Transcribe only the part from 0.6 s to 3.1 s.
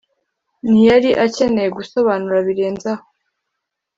ntiyari akeneye gusobanura birenze aho.